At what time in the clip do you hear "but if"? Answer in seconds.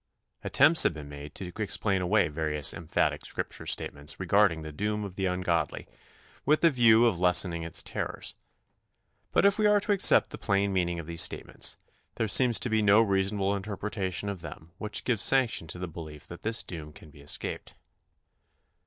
9.31-9.59